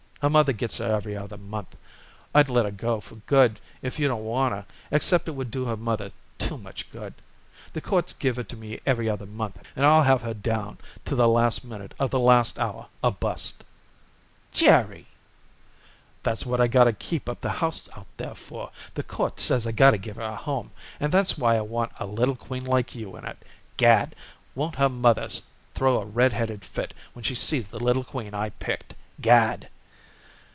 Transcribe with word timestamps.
Her 0.21 0.29
mother 0.29 0.53
gets 0.53 0.77
her 0.77 0.85
every 0.95 1.17
other 1.17 1.35
month. 1.39 1.75
I'd 2.35 2.47
let 2.47 2.65
her 2.65 2.69
go 2.71 2.99
for 3.01 3.15
good 3.25 3.59
if 3.81 3.97
you 3.97 4.07
don't 4.07 4.23
want 4.23 4.53
her, 4.53 4.67
except 4.91 5.27
it 5.27 5.31
would 5.31 5.49
do 5.49 5.65
her 5.65 5.75
mother 5.75 6.11
too 6.37 6.59
much 6.59 6.91
good. 6.91 7.15
The 7.73 7.81
courts 7.81 8.13
give 8.13 8.35
her 8.35 8.43
to 8.43 8.55
me 8.55 8.77
every 8.85 9.09
other 9.09 9.25
month 9.25 9.57
and 9.75 9.83
I'll 9.83 10.03
have 10.03 10.21
her 10.21 10.35
down 10.35 10.77
to 11.05 11.15
the 11.15 11.27
last 11.27 11.65
minute 11.65 11.95
of 11.99 12.11
the 12.11 12.19
last 12.19 12.59
hour 12.59 12.85
or 13.03 13.11
bust." 13.13 13.63
"Jerry!" 14.51 15.07
"That's 16.21 16.45
what 16.45 16.61
I 16.61 16.67
gotta 16.67 16.93
keep 16.93 17.27
up 17.27 17.39
the 17.41 17.49
house 17.49 17.89
out 17.97 18.05
there 18.17 18.35
for. 18.35 18.69
The 18.93 19.01
court 19.01 19.39
says 19.39 19.65
I 19.65 19.71
gotta 19.71 19.97
give 19.97 20.17
her 20.17 20.21
a 20.21 20.35
home, 20.35 20.69
and 20.99 21.11
that's 21.11 21.35
why 21.35 21.55
I 21.57 21.61
want 21.61 21.93
a 21.99 22.05
little 22.05 22.35
queen 22.35 22.65
like 22.65 22.93
you 22.93 23.17
in 23.17 23.25
it. 23.25 23.39
Gad! 23.75 24.15
Won't 24.53 24.75
her 24.75 24.87
mother 24.87 25.27
throw 25.73 25.99
a 25.99 26.05
red 26.05 26.31
headed 26.31 26.63
fit 26.63 26.93
when 27.13 27.23
she 27.23 27.33
sees 27.33 27.69
the 27.69 27.79
little 27.79 28.03
queen 28.03 28.35
I 28.35 28.49
picked! 28.51 28.93
Gad!" 29.19 29.67